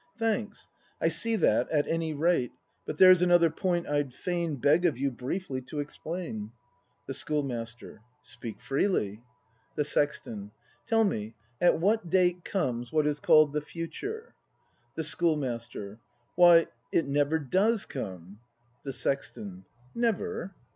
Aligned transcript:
Thanks; 0.17 0.67
I 0.99 1.09
see 1.09 1.35
that 1.35 1.69
at 1.69 1.87
any 1.87 2.11
rate; 2.11 2.53
But 2.87 2.97
there's 2.97 3.21
another 3.21 3.51
point 3.51 3.87
I'd 3.87 4.15
fain 4.15 4.55
Beg 4.55 4.83
of 4.83 4.97
you 4.97 5.11
briefly 5.11 5.61
to 5.69 5.79
explain. 5.79 6.53
The 7.05 7.13
Schoolmaster. 7.13 8.01
Speak 8.23 8.59
freely. 8.59 9.11
ACT 9.11 9.19
V] 9.19 9.21
BRAND 9.21 9.89
217 9.91 10.01
The 10.01 10.01
Sexton. 10.01 10.51
Tell 10.87 11.03
me, 11.03 11.35
at 11.61 11.79
what 11.79 12.09
date 12.09 12.43
Comes, 12.43 12.91
what 12.91 13.05
is 13.05 13.19
call'd 13.19 13.53
the 13.53 13.61
future? 13.61 14.33
The 14.95 15.03
Schoolmaster 15.03 15.99
Why, 16.33 16.65
It 16.91 17.05
never 17.05 17.37
does 17.37 17.85
come! 17.85 18.39
The 18.81 18.93
Sexton. 18.93 19.65
Never 19.93 20.55